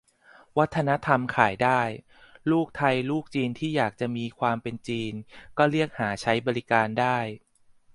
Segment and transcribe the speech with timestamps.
[0.57, 1.81] วัฒนธรรมขายได้:
[2.51, 5.13] ลูกไทยลูกจีนที่อยากจะมีความเป็นจีน
[5.57, 7.17] ก็เรียกหาใช้บริการได้